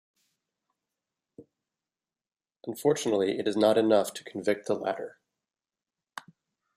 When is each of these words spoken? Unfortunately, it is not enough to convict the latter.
Unfortunately, 2.65 3.37
it 3.37 3.47
is 3.47 3.55
not 3.55 3.77
enough 3.77 4.15
to 4.15 4.23
convict 4.23 4.65
the 4.65 4.73
latter. 4.73 5.19